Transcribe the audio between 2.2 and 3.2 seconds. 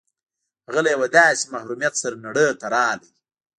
نړۍ ته راغی.